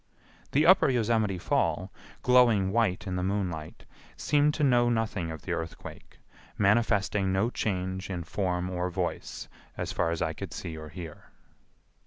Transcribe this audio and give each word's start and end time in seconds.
The 0.51 0.65
Upper 0.65 0.89
Yosemite 0.89 1.37
Fall, 1.37 1.91
glowing 2.23 2.71
white 2.71 3.05
in 3.05 3.15
the 3.17 3.21
moonlight, 3.21 3.85
seemed 4.17 4.55
to 4.55 4.63
know 4.63 4.89
nothing 4.89 5.29
of 5.29 5.43
the 5.43 5.51
earthquake, 5.53 6.17
manifesting 6.57 7.31
no 7.31 7.51
change 7.51 8.09
in 8.09 8.23
form 8.23 8.71
or 8.71 8.89
voice, 8.89 9.47
as 9.77 9.91
far 9.91 10.09
as 10.09 10.19
I 10.23 10.33
could 10.33 10.53
see 10.55 10.75
or 10.75 10.89
hear. 10.89 11.25